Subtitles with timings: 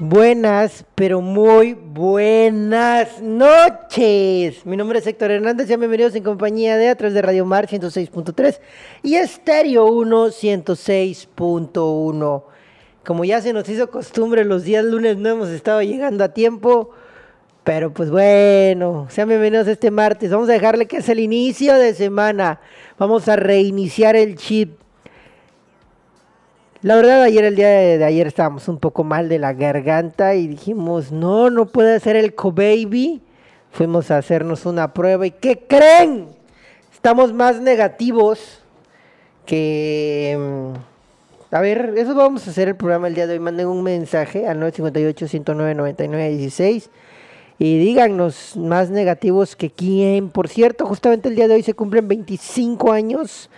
[0.00, 4.66] Buenas, pero muy buenas noches.
[4.66, 8.58] Mi nombre es Héctor Hernández, sean bienvenidos en compañía de a de Radio Mar 106.3
[9.04, 12.42] y Estéreo 1 106.1.
[13.06, 16.90] Como ya se nos hizo costumbre, los días lunes no hemos estado llegando a tiempo,
[17.62, 20.32] pero pues bueno, sean bienvenidos este martes.
[20.32, 22.58] Vamos a dejarle que es el inicio de semana.
[22.98, 24.76] Vamos a reiniciar el chip.
[26.84, 30.46] La verdad, ayer, el día de, ayer, estábamos un poco mal de la garganta y
[30.46, 33.22] dijimos, no, no puede ser el co-baby.
[33.70, 36.26] Fuimos a hacernos una prueba y ¿qué creen?
[36.92, 38.60] Estamos más negativos
[39.46, 40.36] que...
[40.38, 40.74] mm,
[41.54, 43.40] A ver, eso vamos a hacer el programa el día de hoy.
[43.40, 46.90] Manden un mensaje al 958-109-9916
[47.58, 50.28] y díganos más negativos que quién.
[50.28, 53.48] Por cierto, justamente el día de hoy se cumplen 25 años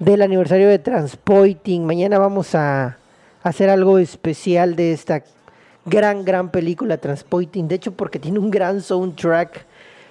[0.00, 1.84] del aniversario de Transpoiting.
[1.84, 2.96] Mañana vamos a
[3.42, 5.22] hacer algo especial de esta
[5.84, 7.68] gran, gran película Transpoiting.
[7.68, 9.66] De hecho, porque tiene un gran soundtrack.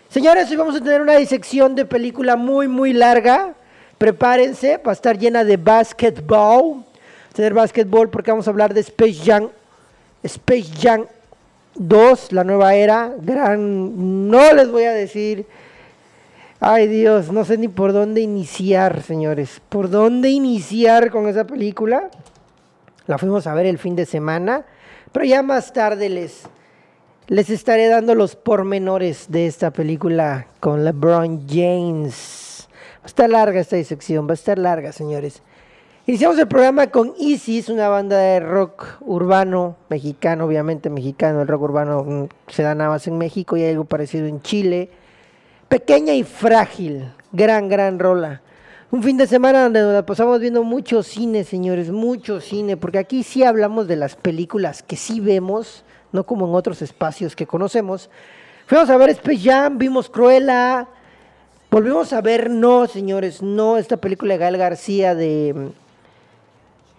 [0.07, 3.55] Señores, hoy vamos a tener una disección de película muy, muy larga.
[3.97, 6.85] Prepárense para estar llena de basketball.
[7.33, 9.49] Tener basketball porque vamos a hablar de Space Jam.
[10.21, 11.07] Space Jam
[11.73, 13.11] 2, la nueva era.
[13.19, 14.29] Gran.
[14.29, 15.47] No les voy a decir.
[16.61, 19.61] Ay Dios, no sé ni por dónde iniciar, señores.
[19.69, 22.09] ¿Por dónde iniciar con esa película?
[23.07, 24.65] La fuimos a ver el fin de semana,
[25.13, 26.49] pero ya más tarde les,
[27.27, 32.67] les estaré dando los pormenores de esta película con LeBron James.
[32.97, 35.41] Va a estar larga esta disección, va a estar larga, señores.
[36.07, 41.41] Iniciamos el programa con Isis, una banda de rock urbano mexicano, obviamente mexicano.
[41.41, 44.41] El rock urbano mm, se da nada más en México y hay algo parecido en
[44.41, 44.89] Chile.
[45.69, 48.41] Pequeña y frágil, gran, gran rola.
[48.89, 52.97] Un fin de semana donde nos la pasamos viendo mucho cine, señores, mucho cine, porque
[52.97, 57.45] aquí sí hablamos de las películas que sí vemos, no como en otros espacios que
[57.45, 58.09] conocemos.
[58.65, 60.87] Fuimos a ver Space Jam, vimos Cruella,
[61.69, 65.69] volvimos a ver No, señores, No, esta película de Gael García de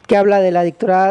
[0.06, 0.64] que habla de la,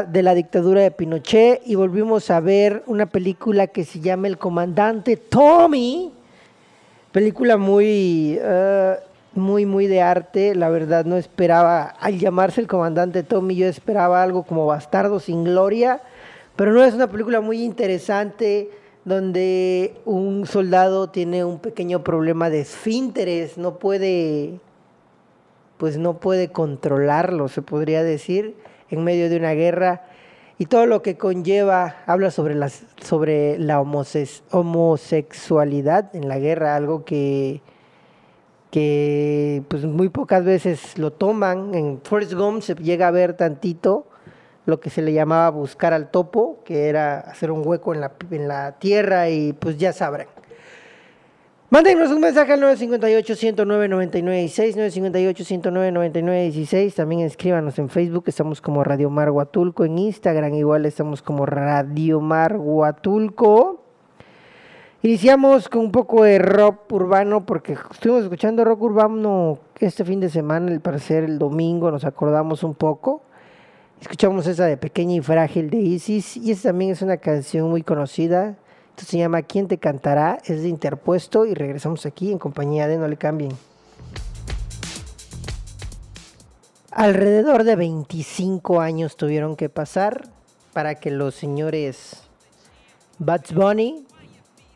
[0.03, 4.37] de la dictadura de Pinochet y volvimos a ver una película que se llama El
[4.37, 6.13] Comandante Tommy,
[7.11, 8.95] película muy, eh,
[9.33, 10.55] muy, muy de arte.
[10.55, 15.43] La verdad no esperaba, al llamarse El Comandante Tommy, yo esperaba algo como Bastardo sin
[15.43, 16.01] Gloria,
[16.55, 18.69] pero no es una película muy interesante
[19.05, 24.59] donde un soldado tiene un pequeño problema de esfínteres, no puede,
[25.77, 28.55] pues no puede controlarlo, se podría decir,
[28.89, 30.03] en medio de una guerra
[30.61, 37.05] y todo lo que conlleva, habla sobre, las, sobre la homosexualidad en la guerra, algo
[37.05, 37.61] que,
[38.69, 41.73] que pues muy pocas veces lo toman.
[41.73, 44.05] En Forrest Gump se llega a ver tantito
[44.65, 48.11] lo que se le llamaba buscar al topo, que era hacer un hueco en la,
[48.29, 50.27] en la tierra y pues ya sabrán.
[51.71, 56.95] Mándenos un mensaje al 958-109-9916, 958-109-9916.
[56.95, 59.85] También escríbanos en Facebook, estamos como Radio Mar Huatulco.
[59.85, 63.83] En Instagram igual estamos como Radio Mar Huatulco.
[65.03, 70.29] Iniciamos con un poco de rock urbano porque estuvimos escuchando rock urbano este fin de
[70.29, 73.21] semana, al parecer el domingo, nos acordamos un poco.
[74.01, 77.83] Escuchamos esa de Pequeña y Frágil de Isis y esa también es una canción muy
[77.83, 78.57] conocida.
[78.99, 80.39] Esto se llama ¿Quién te cantará?
[80.43, 83.53] Es de Interpuesto y regresamos aquí en compañía de No le cambien.
[86.91, 90.27] Alrededor de 25 años tuvieron que pasar
[90.73, 92.23] para que los señores
[93.19, 94.05] Bugs Bunny,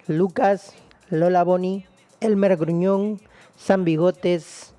[0.08, 0.72] Lucas,
[1.10, 1.86] Lola Bonnie,
[2.22, 3.20] Elmer Gruñón,
[3.58, 4.74] San Bigotes,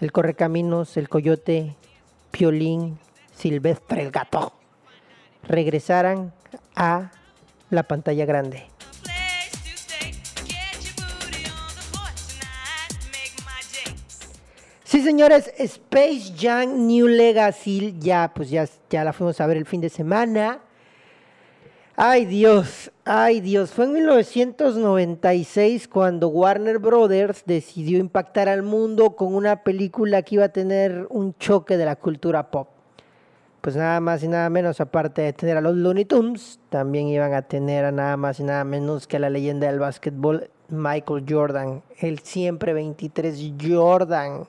[0.00, 1.76] El Correcaminos, El Coyote,
[2.30, 2.98] Piolín,
[3.34, 4.54] Silvestre el Gato
[5.42, 6.32] regresaran
[6.74, 7.10] a
[7.70, 8.66] la pantalla grande.
[14.84, 19.66] Sí, señores, Space Jam New Legacy, ya pues ya, ya la fuimos a ver el
[19.66, 20.60] fin de semana.
[21.94, 29.34] Ay Dios, ay Dios, fue en 1996 cuando Warner Brothers decidió impactar al mundo con
[29.34, 32.77] una película que iba a tener un choque de la cultura pop.
[33.68, 37.34] Pues nada más y nada menos, aparte de tener a los Looney Tunes, también iban
[37.34, 41.26] a tener a nada más y nada menos que a la leyenda del básquetbol Michael
[41.28, 44.48] Jordan, el siempre 23 Jordan.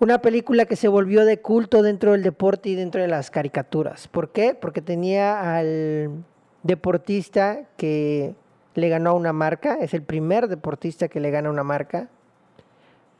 [0.00, 4.06] Una película que se volvió de culto dentro del deporte y dentro de las caricaturas.
[4.06, 4.52] ¿Por qué?
[4.52, 6.22] Porque tenía al
[6.62, 8.34] deportista que
[8.74, 12.10] le ganó a una marca, es el primer deportista que le gana una marca,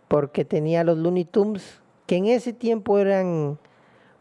[0.09, 3.59] porque tenía los Looney Tunes, que en ese tiempo eran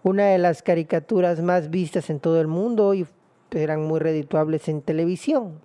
[0.04, 3.06] una de las caricaturas más vistas en todo el mundo y
[3.52, 5.60] eran muy redituables en televisión.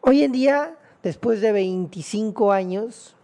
[0.00, 3.16] Hoy en día, después de 25 años,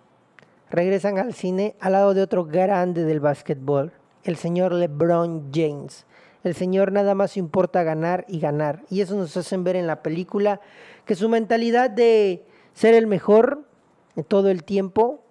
[0.70, 3.92] regresan al cine al lado de otro grande del básquetbol,
[4.24, 6.06] el señor LeBron James.
[6.44, 8.84] El señor nada más importa ganar y ganar.
[8.88, 10.60] Y eso nos hacen ver en la película
[11.04, 13.64] que su mentalidad de ser el mejor
[14.28, 15.24] todo el tiempo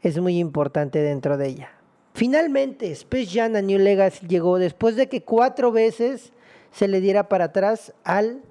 [0.00, 1.81] es muy importante dentro de ella.
[2.14, 6.32] Finalmente, Space Jam A New Legacy llegó después de que cuatro veces
[6.70, 8.42] se le diera para atrás al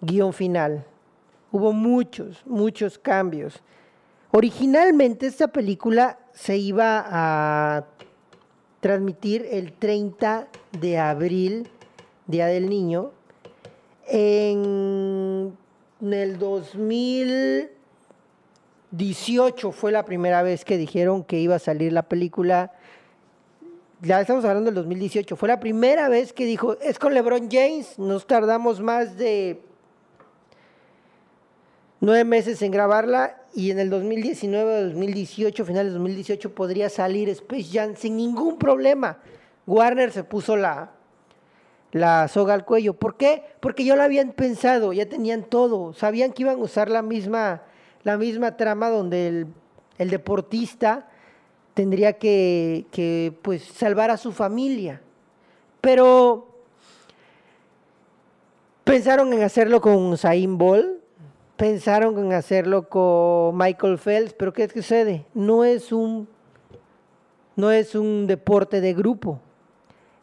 [0.00, 0.84] guion final.
[1.52, 3.62] Hubo muchos, muchos cambios.
[4.32, 7.86] Originalmente esta película se iba a
[8.80, 10.48] transmitir el 30
[10.80, 11.68] de abril,
[12.26, 13.12] Día del Niño,
[14.08, 15.56] en
[16.00, 16.38] el
[18.94, 22.72] 2018 fue la primera vez que dijeron que iba a salir la película.
[24.02, 25.34] Ya estamos hablando del 2018.
[25.34, 27.98] Fue la primera vez que dijo, es con LeBron James.
[27.98, 29.60] Nos tardamos más de
[31.98, 37.70] nueve meses en grabarla y en el 2019 2018, finales de 2018, podría salir Space
[37.72, 39.18] Jam sin ningún problema.
[39.66, 40.92] Warner se puso la,
[41.90, 42.94] la soga al cuello.
[42.94, 43.42] ¿Por qué?
[43.58, 47.62] Porque ya lo habían pensado, ya tenían todo, sabían que iban a usar la misma,
[48.04, 49.46] la misma trama donde
[49.98, 51.08] el, deportista
[51.72, 55.00] tendría que, pues, salvar a su familia.
[55.80, 56.46] Pero
[58.84, 61.00] pensaron en hacerlo con Zayn Ball,
[61.56, 65.26] pensaron en hacerlo con Michael Phelps, pero ¿qué sucede?
[65.34, 66.28] No es un,
[67.56, 69.40] no es un deporte de grupo.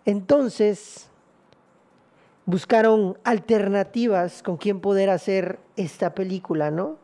[0.06, 1.10] Entonces,
[2.46, 7.01] buscaron alternativas con quien poder hacer esta película, ¿no?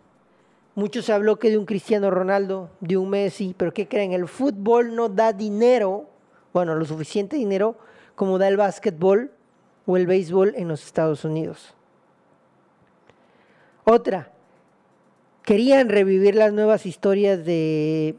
[0.77, 4.11] Muchos se habló que de un Cristiano Ronaldo, de un Messi, pero ¿qué creen?
[4.11, 6.05] El fútbol no da dinero,
[6.53, 7.79] bueno, lo suficiente dinero
[8.13, 9.31] como da el básquetbol
[9.87, 11.73] o el béisbol en los Estados Unidos.
[13.85, 14.31] Otra,
[15.41, 18.15] querían revivir las nuevas historias de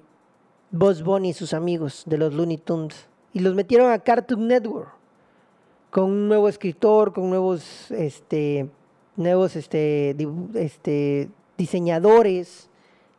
[0.72, 4.90] Boss Bunny y sus amigos de los Looney Tunes y los metieron a Cartoon Network
[5.90, 8.68] con un nuevo escritor, con nuevos, este,
[9.14, 10.16] nuevos este,
[10.56, 11.28] este,
[11.58, 12.70] diseñadores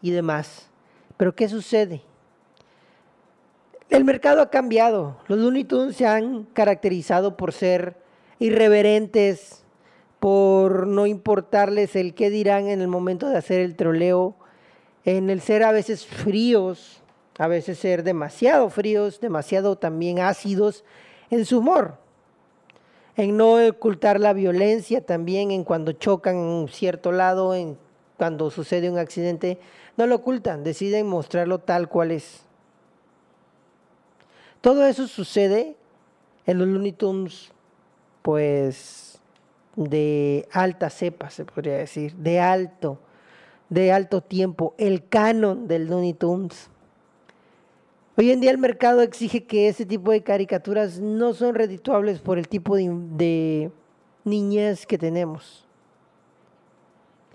[0.02, 0.70] y demás.
[1.18, 2.02] Pero ¿qué sucede?
[3.90, 5.18] El mercado ha cambiado.
[5.28, 7.98] Los Looney Tunes se han caracterizado por ser
[8.40, 9.64] irreverentes,
[10.20, 14.36] por no importarles el qué dirán en el momento de hacer el troleo,
[15.06, 17.02] en el ser a veces fríos,
[17.38, 20.84] a veces ser demasiado fríos, demasiado también ácidos
[21.30, 21.98] en su humor,
[23.16, 27.78] en no ocultar la violencia también en cuando chocan en cierto lado, en
[28.20, 29.60] cuando sucede un accidente,
[29.96, 32.42] no lo ocultan, deciden mostrarlo tal cual es.
[34.60, 35.78] Todo eso sucede
[36.46, 37.54] en los Looney Tunes,
[38.22, 39.22] pues
[39.78, 43.00] de alta cepa, se podría decir, de alto,
[43.70, 46.70] de alto tiempo, el canon del Looney Tunes.
[48.18, 52.38] Hoy en día el mercado exige que ese tipo de caricaturas no son redituables por
[52.38, 53.72] el tipo de, de
[54.26, 55.69] niñez que tenemos.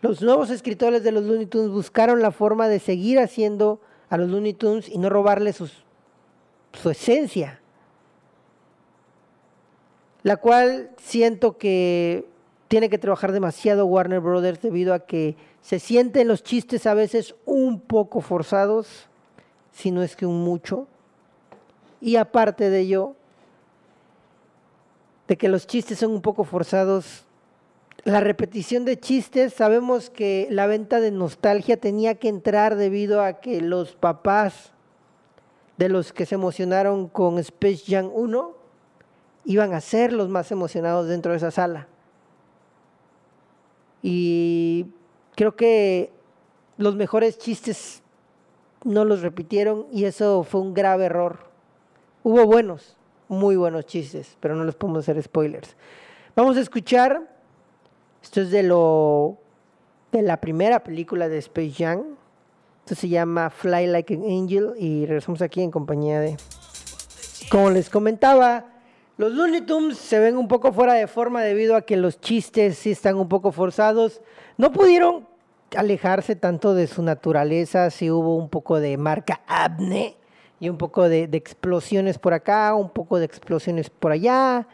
[0.04, 3.80] Los nuevos escritores de los Looney Tunes buscaron la forma de seguir haciendo
[4.10, 7.58] a los Looney Tunes y no robarles su esencia.
[10.22, 12.28] La cual siento que
[12.68, 17.34] tiene que trabajar demasiado Warner Brothers debido a que se sienten los chistes a veces
[17.46, 19.08] un poco forzados,
[19.72, 20.86] si no es que un mucho.
[22.02, 23.16] Y aparte de ello,
[25.28, 27.24] de que los chistes son un poco forzados,
[28.04, 33.40] la repetición de chistes, sabemos que la venta de nostalgia tenía que entrar debido a
[33.40, 34.72] que los papás
[35.78, 38.54] de los que se emocionaron con Space Jam 1
[39.46, 41.88] iban a ser los más emocionados dentro de esa sala.
[44.02, 44.86] Y
[45.34, 46.12] creo que
[46.76, 48.02] los mejores chistes
[48.84, 51.38] no los repitieron y eso fue un grave error.
[52.22, 52.96] Hubo buenos,
[53.28, 55.74] muy buenos chistes, pero no les podemos hacer spoilers.
[56.36, 57.33] Vamos a escuchar,
[58.24, 59.36] esto es de lo
[60.10, 62.16] de la primera película de Space Jam.
[62.80, 66.38] Esto se llama Fly Like an Angel y regresamos aquí en compañía de...
[67.50, 68.64] Como les comentaba,
[69.18, 72.78] los Looney Tunes se ven un poco fuera de forma debido a que los chistes
[72.78, 74.22] sí están un poco forzados.
[74.56, 75.28] No pudieron
[75.76, 80.16] alejarse tanto de su naturaleza, sí hubo un poco de marca Abne
[80.60, 84.66] y un poco de, de explosiones por acá, un poco de explosiones por allá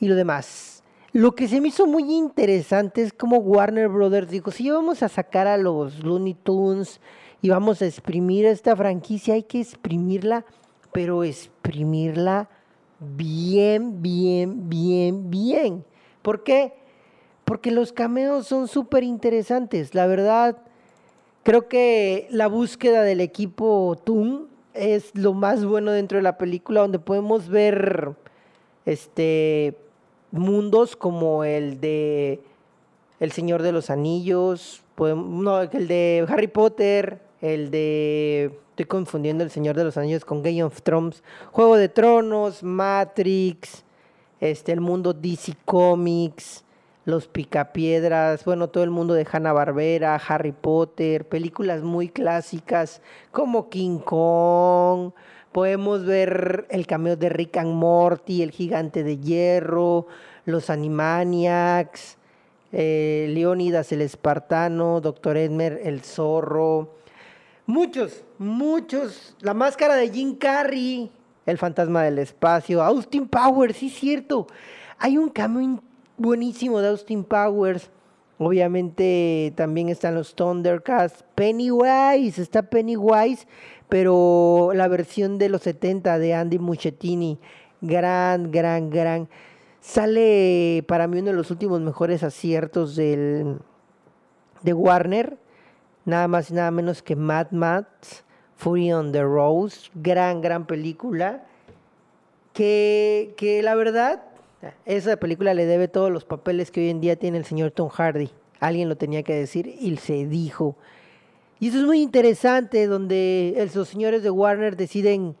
[0.00, 0.81] y lo demás.
[1.12, 5.10] Lo que se me hizo muy interesante es como Warner Brothers dijo, si vamos a
[5.10, 7.02] sacar a los Looney Tunes
[7.42, 10.46] y vamos a exprimir esta franquicia, hay que exprimirla,
[10.90, 12.48] pero exprimirla
[12.98, 15.84] bien, bien, bien, bien.
[16.22, 16.72] ¿Por qué?
[17.44, 19.94] Porque los cameos son súper interesantes.
[19.94, 20.56] La verdad,
[21.42, 26.80] creo que la búsqueda del equipo Toon es lo más bueno dentro de la película,
[26.80, 28.14] donde podemos ver
[28.86, 29.76] este
[30.32, 32.40] mundos como el de
[33.20, 39.50] El Señor de los Anillos, no, el de Harry Potter, el de estoy confundiendo El
[39.50, 41.22] Señor de los Anillos con Game of Thrones,
[41.52, 43.84] Juego de Tronos, Matrix,
[44.40, 46.64] este el mundo DC Comics,
[47.04, 53.68] Los Picapiedras, bueno, todo el mundo de Hanna Barbera, Harry Potter, películas muy clásicas como
[53.68, 55.12] King Kong,
[55.52, 60.06] Podemos ver el cameo de Rick and Morty, el gigante de hierro,
[60.46, 62.16] los Animaniacs,
[62.72, 66.94] eh, Leónidas el espartano, Doctor Edmer el zorro.
[67.66, 69.36] Muchos, muchos.
[69.40, 71.10] La máscara de Jim Carrey,
[71.44, 74.46] el fantasma del espacio, Austin Powers, sí cierto.
[74.98, 75.82] Hay un cameo
[76.16, 77.90] buenísimo de Austin Powers.
[78.38, 81.24] Obviamente también están los Thundercats.
[81.34, 83.46] Pennywise, está Pennywise,
[83.92, 87.38] pero la versión de los 70 de Andy Muschettini,
[87.82, 89.28] gran, gran, gran.
[89.82, 93.58] Sale para mí uno de los últimos mejores aciertos del,
[94.62, 95.36] de Warner,
[96.06, 98.24] nada más y nada menos que Mad Max,
[98.56, 101.44] Fury on the Rose, gran, gran película,
[102.54, 104.22] que, que la verdad,
[104.86, 107.90] esa película le debe todos los papeles que hoy en día tiene el señor Tom
[107.90, 108.30] Hardy.
[108.58, 110.76] Alguien lo tenía que decir y se dijo.
[111.62, 115.36] Y eso es muy interesante, donde esos señores de Warner deciden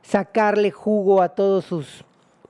[0.00, 2.02] sacarle jugo a todos sus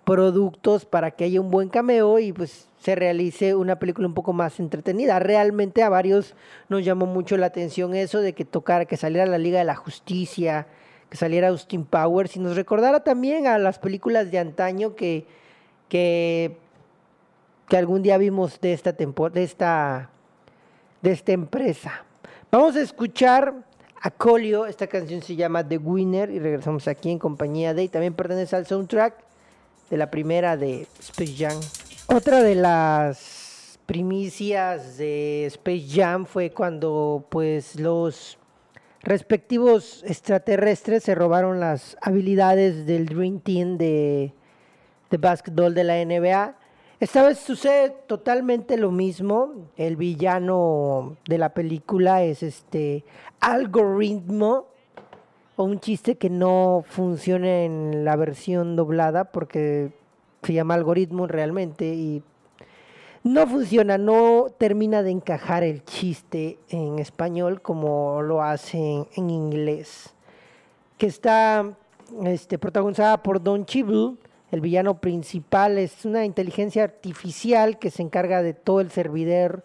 [0.04, 4.32] productos para que haya un buen cameo y pues se realice una película un poco
[4.32, 5.18] más entretenida.
[5.18, 6.36] Realmente a varios
[6.68, 9.74] nos llamó mucho la atención eso de que tocara, que saliera la Liga de la
[9.74, 10.68] Justicia,
[11.10, 15.26] que saliera Austin Powers y nos recordara también a las películas de antaño que,
[15.88, 16.56] que,
[17.68, 20.10] que algún día vimos de esta de esta,
[21.02, 22.06] de esta empresa.
[22.52, 23.54] Vamos a escuchar
[24.00, 27.88] a Colio, esta canción se llama The Winner y regresamos aquí en compañía de, y
[27.88, 29.14] también pertenece al soundtrack
[29.90, 31.58] de la primera de Space Jam.
[32.06, 38.38] Otra de las primicias de Space Jam fue cuando pues los
[39.02, 44.32] respectivos extraterrestres se robaron las habilidades del Dream Team de,
[45.10, 46.54] de básquetbol de la NBA
[46.98, 49.52] esta vez sucede totalmente lo mismo.
[49.76, 53.04] El villano de la película es este
[53.40, 54.66] algoritmo
[55.56, 59.92] o un chiste que no funciona en la versión doblada porque
[60.42, 62.22] se llama algoritmo realmente y
[63.24, 70.14] no funciona, no termina de encajar el chiste en español como lo hace en, inglés.
[70.96, 71.74] Que está
[72.24, 74.14] este, protagonizada por Don Chible
[74.52, 79.64] el villano principal es una inteligencia artificial que se encarga de todo el servidor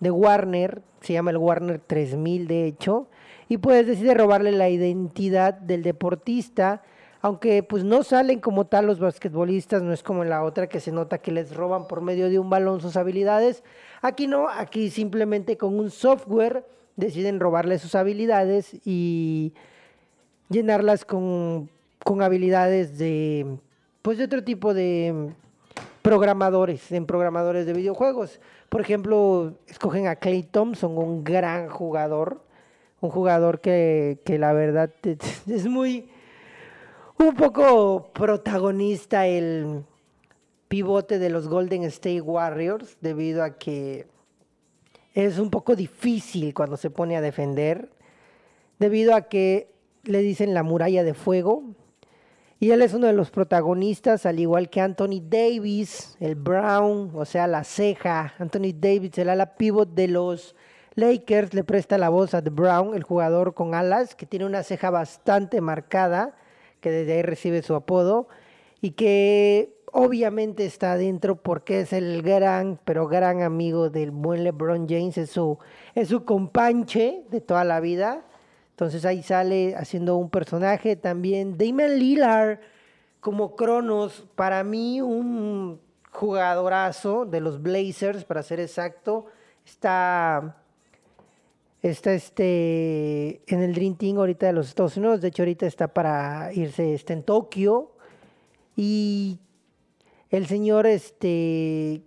[0.00, 3.06] de Warner, se llama el Warner 3000 de hecho,
[3.48, 6.82] y pues decide robarle la identidad del deportista,
[7.22, 10.80] aunque pues no salen como tal los basquetbolistas, no es como en la otra que
[10.80, 13.62] se nota que les roban por medio de un balón sus habilidades,
[14.02, 16.64] aquí no, aquí simplemente con un software
[16.96, 19.54] deciden robarle sus habilidades y
[20.48, 21.70] llenarlas con,
[22.02, 23.58] con habilidades de
[24.06, 25.32] pues de otro tipo de
[26.00, 28.38] programadores, en programadores de videojuegos.
[28.68, 32.40] Por ejemplo, escogen a Clay Thompson, un gran jugador,
[33.00, 34.92] un jugador que, que la verdad
[35.48, 36.08] es muy,
[37.18, 39.82] un poco protagonista el
[40.68, 44.06] pivote de los Golden State Warriors, debido a que
[45.14, 47.90] es un poco difícil cuando se pone a defender,
[48.78, 49.68] debido a que
[50.04, 51.64] le dicen la muralla de fuego,
[52.58, 57.24] y él es uno de los protagonistas, al igual que Anthony Davis, el Brown, o
[57.26, 58.32] sea, la ceja.
[58.38, 60.56] Anthony Davis, el ala pivot de los
[60.94, 64.62] Lakers le presta la voz a The Brown, el jugador con alas, que tiene una
[64.62, 66.34] ceja bastante marcada,
[66.80, 68.28] que desde ahí recibe su apodo,
[68.80, 74.88] y que obviamente está adentro porque es el gran, pero gran amigo del buen LeBron
[74.88, 75.58] James, es su,
[75.94, 78.24] es su companche de toda la vida.
[78.76, 81.56] Entonces ahí sale haciendo un personaje también.
[81.56, 82.58] Damon Lillard
[83.20, 85.80] como Cronos, para mí un
[86.10, 89.28] jugadorazo de los Blazers, para ser exacto.
[89.64, 90.58] Está,
[91.80, 95.22] está este, en el Dream Team ahorita de los Estados Unidos.
[95.22, 97.92] De hecho, ahorita está para irse está en Tokio.
[98.76, 99.40] Y
[100.28, 102.02] el señor este,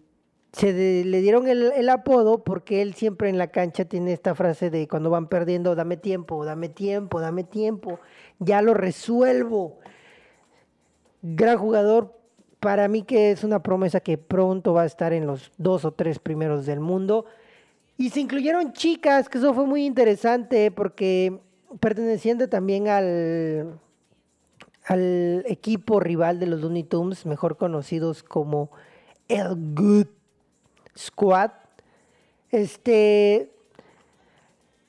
[0.51, 4.87] se le dieron el, apodo porque él siempre en la cancha tiene esta frase de
[4.87, 7.99] cuando van perdiendo, dame tiempo, dame tiempo, dame tiempo,
[8.39, 9.77] ya lo resuelvo.
[11.21, 12.17] Gran jugador,
[12.59, 15.91] para mí que es una promesa que pronto va a estar en los dos o
[15.91, 17.25] tres primeros del mundo.
[17.97, 21.39] Y se incluyeron chicas, que eso fue muy interesante porque
[21.79, 23.79] perteneciendo también al,
[24.85, 28.71] al equipo rival de los Looney Tunes, mejor conocidos como
[29.27, 30.07] el Good
[30.99, 31.51] Squad.
[32.51, 33.51] Este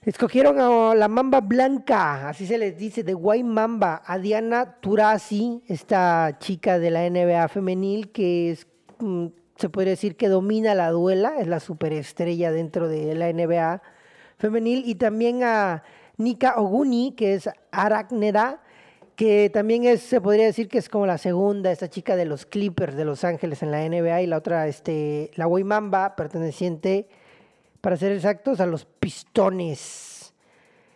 [0.03, 5.63] escogieron a la Mamba Blanca, así se les dice, de White Mamba, a Diana Turasi,
[5.69, 8.59] esta chica de la NBA femenil que
[8.99, 9.27] mm,
[9.57, 13.83] se podría decir que domina la duela, es la superestrella dentro de la NBA
[14.39, 15.85] femenil, y también a
[16.17, 18.63] Nika Oguni, que es Aracneda,
[19.21, 22.47] que también es, se podría decir que es como la segunda, esta chica de los
[22.47, 27.07] Clippers de Los Ángeles en la NBA, y la otra, este, la Mamba, perteneciente,
[27.83, 30.33] para ser exactos, a los Pistones.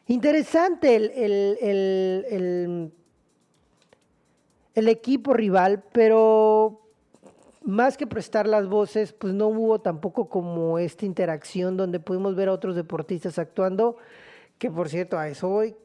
[0.06, 2.92] Interesante el, el, el, el,
[4.74, 6.80] el equipo rival, pero
[7.60, 12.48] más que prestar las voces, pues no hubo tampoco como esta interacción donde pudimos ver
[12.48, 13.98] a otros deportistas actuando,
[14.56, 15.76] que por cierto, a eso voy,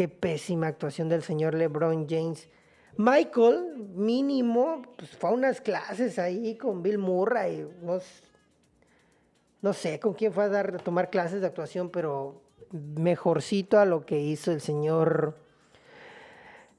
[0.00, 2.48] Qué pésima actuación del señor LeBron James.
[2.96, 7.68] Michael, mínimo, pues fue a unas clases ahí con Bill Murray.
[7.82, 7.98] No,
[9.60, 12.40] no sé con quién fue a, dar, a tomar clases de actuación, pero
[12.72, 15.36] mejorcito a lo que hizo el señor.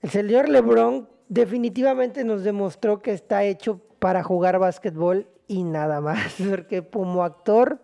[0.01, 6.37] El señor LeBron definitivamente nos demostró que está hecho para jugar básquetbol y nada más,
[6.49, 7.83] porque como actor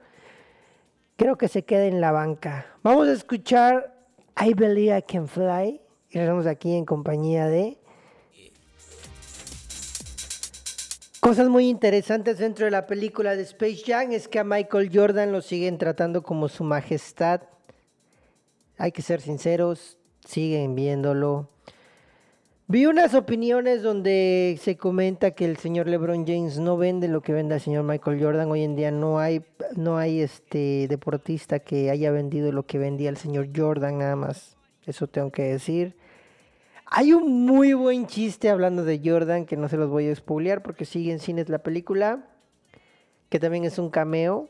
[1.15, 2.65] creo que se queda en la banca.
[2.81, 3.96] Vamos a escuchar
[4.39, 5.81] I Believe I Can Fly.
[6.09, 7.77] Y estamos aquí en compañía de...
[11.19, 15.31] Cosas muy interesantes dentro de la película de Space Jam es que a Michael Jordan
[15.31, 17.41] lo siguen tratando como su majestad.
[18.77, 21.49] Hay que ser sinceros, siguen viéndolo.
[22.69, 27.31] Vi unas opiniones donde se comenta que el señor LeBron James no vende lo que
[27.31, 28.51] vende el señor Michael Jordan.
[28.51, 29.41] Hoy en día no hay,
[29.77, 34.57] no hay este deportista que haya vendido lo que vendía el señor Jordan, nada más.
[34.85, 35.95] Eso tengo que decir.
[36.85, 40.61] Hay un muy buen chiste hablando de Jordan que no se los voy a spoilear
[40.61, 42.27] porque sigue en cines la película,
[43.29, 44.49] que también es un cameo.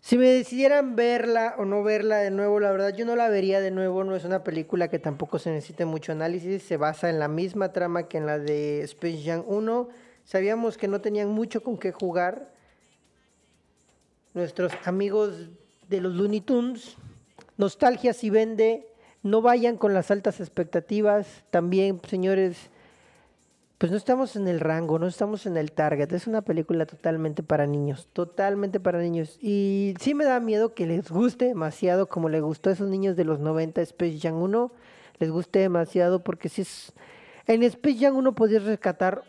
[0.00, 3.60] Si me decidieran verla o no verla de nuevo, la verdad yo no la vería
[3.60, 4.04] de nuevo.
[4.04, 6.62] No es una película que tampoco se necesite mucho análisis.
[6.62, 9.88] Se basa en la misma trama que en la de Space Jam 1.
[10.24, 12.52] Sabíamos que no tenían mucho con qué jugar.
[14.34, 15.48] Nuestros amigos
[15.88, 16.96] de los Looney Tunes.
[17.56, 18.86] Nostalgia si vende.
[19.22, 21.44] No vayan con las altas expectativas.
[21.50, 22.70] También, señores,
[23.78, 26.12] pues no estamos en el rango, no estamos en el target.
[26.12, 29.38] Es una película totalmente para niños, totalmente para niños.
[29.40, 33.14] Y sí me da miedo que les guste demasiado como le gustó a esos niños
[33.14, 34.72] de los 90 Space Jam 1.
[35.20, 36.92] Les guste demasiado porque si es...
[37.46, 39.22] En Space Jam 1 podías rescatar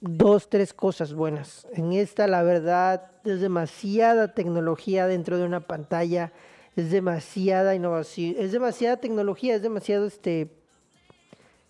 [0.00, 1.66] dos, tres cosas buenas.
[1.72, 6.32] En esta, la verdad, es demasiada tecnología dentro de una pantalla.
[6.76, 8.36] Es demasiada innovación.
[8.38, 10.55] Es demasiada tecnología, es demasiado este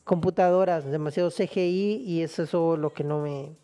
[0.06, 3.56] computadoras, demasiado CGI y es eso lo que no me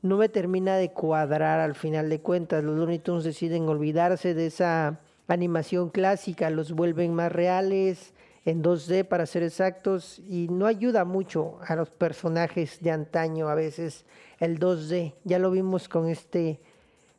[0.00, 2.64] no me termina de cuadrar al final de cuentas.
[2.64, 8.14] Los Looney Tunes deciden olvidarse de esa animación clásica, los vuelven más reales
[8.46, 13.54] en 2D para ser exactos y no ayuda mucho a los personajes de antaño a
[13.54, 14.06] veces
[14.40, 15.12] el 2D.
[15.24, 16.58] Ya lo vimos con este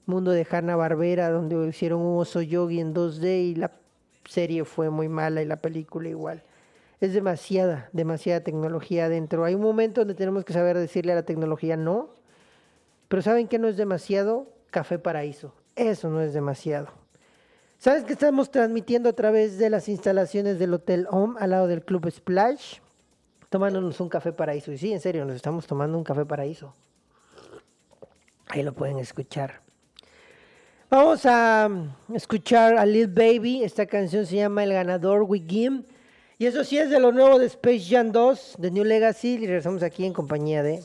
[0.08, 3.72] mundo de Hanna Barbera donde hicieron un oso yogi en 2D y la
[4.28, 6.44] serie fue muy mala y la película igual
[7.02, 9.46] es demasiada, demasiada tecnología adentro.
[9.46, 12.10] Hay un momento donde tenemos que saber decirle a la tecnología no,
[13.08, 14.48] pero ¿saben qué no es demasiado?
[14.72, 15.54] Café Paraíso.
[15.76, 16.88] Eso no es demasiado.
[17.78, 21.84] ¿Sabes que estamos transmitiendo a través de las instalaciones del Hotel Home al lado del
[21.84, 22.80] Club Splash?
[23.50, 24.72] Tomándonos un café paraíso.
[24.72, 26.74] Y sí, en serio, nos estamos tomando un café paraíso.
[28.48, 29.62] Ahí lo pueden escuchar.
[30.90, 31.70] Vamos a
[32.14, 33.64] escuchar a Lil Baby.
[33.64, 35.84] Esta canción se llama El Ganador We Game.
[36.38, 39.36] Y eso sí es de lo nuevo de Space Jam 2, de New Legacy.
[39.36, 40.84] Y regresamos aquí en compañía de.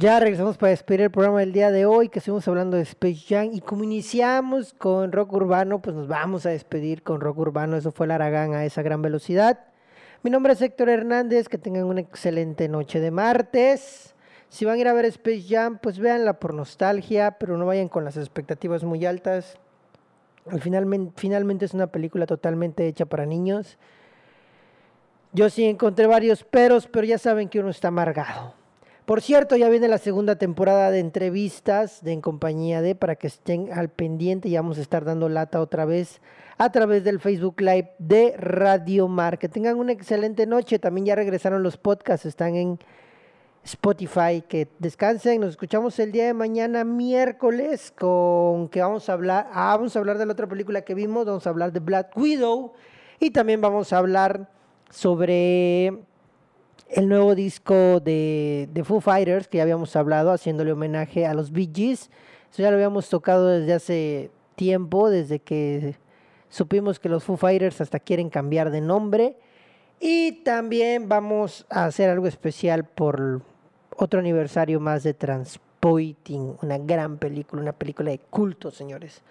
[0.00, 3.22] Ya regresamos para despedir el programa del día de hoy, que estuvimos hablando de Space
[3.28, 3.50] Jam.
[3.52, 7.76] Y como iniciamos con rock urbano, pues nos vamos a despedir con rock urbano.
[7.76, 9.66] Eso fue el Aragán a esa gran velocidad.
[10.24, 11.48] Mi nombre es Héctor Hernández.
[11.48, 14.16] Que tengan una excelente noche de martes.
[14.48, 17.88] Si van a ir a ver Space Jam, pues véanla por nostalgia, pero no vayan
[17.88, 19.60] con las expectativas muy altas.
[20.60, 23.78] Finalmente, finalmente es una película totalmente hecha para niños.
[25.32, 28.54] Yo sí encontré varios peros, pero ya saben que uno está amargado.
[29.04, 33.26] Por cierto, ya viene la segunda temporada de entrevistas de En Compañía de para que
[33.26, 36.20] estén al pendiente y vamos a estar dando lata otra vez
[36.58, 39.38] a través del Facebook Live de Radio Mar.
[39.38, 40.78] Que tengan una excelente noche.
[40.78, 42.78] También ya regresaron los podcasts, están en
[43.68, 44.42] Spotify.
[44.46, 45.40] Que descansen.
[45.40, 49.48] Nos escuchamos el día de mañana, miércoles, con que vamos a hablar.
[49.52, 51.26] Ah, vamos a hablar de la otra película que vimos.
[51.26, 52.72] Vamos a hablar de Black Widow.
[53.20, 54.48] Y también vamos a hablar
[54.90, 55.88] sobre
[56.88, 61.52] el nuevo disco de, de, Foo Fighters que ya habíamos hablado, haciéndole homenaje a los
[61.52, 62.10] Bee Gees.
[62.50, 65.96] Eso ya lo habíamos tocado desde hace tiempo, desde que
[66.48, 69.36] supimos que los Foo Fighters hasta quieren cambiar de nombre.
[70.00, 73.42] Y también vamos a hacer algo especial por
[73.98, 79.22] otro aniversario más de Transpoiting, una gran película, una película de culto, señores.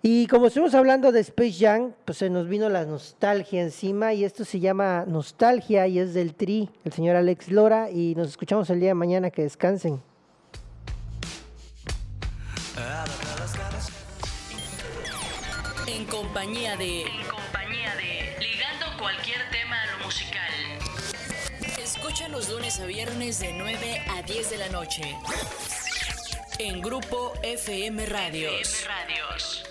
[0.00, 4.24] Y como estuvimos hablando de Space Jam, pues se nos vino la nostalgia encima y
[4.24, 8.70] esto se llama Nostalgia y es del Tri, el señor Alex Lora y nos escuchamos
[8.70, 10.00] el día de mañana, que descansen.
[15.86, 17.02] En compañía de...
[17.02, 18.38] En compañía de...
[18.40, 19.47] Ligando cualquier
[22.18, 25.16] Escucha los lunes a viernes de 9 a 10 de la noche.
[26.58, 28.60] En Grupo FM Radios.
[28.60, 29.67] FM Radios.